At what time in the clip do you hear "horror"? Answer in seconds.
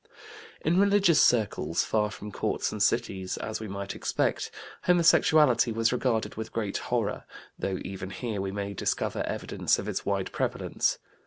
6.89-7.23